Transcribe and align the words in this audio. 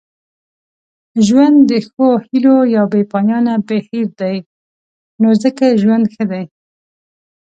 ژوند 1.25 1.57
د 1.69 1.71
ښو 1.87 2.07
هیلو 2.27 2.55
یو 2.75 2.85
بې 2.91 3.01
پایانه 3.11 3.53
بهیر 3.67 4.07
دی 4.19 4.37
نو 5.21 5.29
ځکه 5.43 5.65
ژوند 5.81 6.05
ښه 6.13 6.23
دی. 6.31 6.43